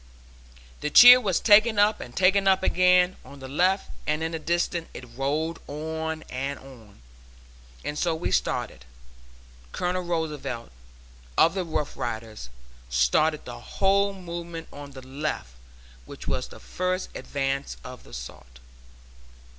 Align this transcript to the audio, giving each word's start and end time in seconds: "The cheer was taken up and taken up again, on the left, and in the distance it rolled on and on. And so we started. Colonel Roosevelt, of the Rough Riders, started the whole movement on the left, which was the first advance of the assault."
"The 0.79 0.89
cheer 0.89 1.21
was 1.21 1.39
taken 1.39 1.77
up 1.77 2.01
and 2.01 2.15
taken 2.15 2.47
up 2.47 2.63
again, 2.63 3.17
on 3.23 3.39
the 3.39 3.47
left, 3.47 3.91
and 4.07 4.23
in 4.23 4.31
the 4.31 4.39
distance 4.39 4.89
it 4.95 5.15
rolled 5.15 5.59
on 5.67 6.23
and 6.27 6.57
on. 6.57 7.01
And 7.85 7.99
so 7.99 8.15
we 8.15 8.31
started. 8.31 8.83
Colonel 9.71 10.01
Roosevelt, 10.01 10.71
of 11.37 11.53
the 11.53 11.63
Rough 11.63 11.95
Riders, 11.95 12.49
started 12.89 13.45
the 13.45 13.59
whole 13.59 14.11
movement 14.13 14.69
on 14.73 14.93
the 14.93 15.05
left, 15.05 15.51
which 16.07 16.27
was 16.27 16.47
the 16.47 16.59
first 16.59 17.09
advance 17.15 17.77
of 17.83 18.03
the 18.03 18.09
assault." 18.09 18.57